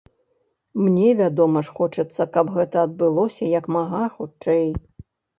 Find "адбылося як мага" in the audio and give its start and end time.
2.85-4.01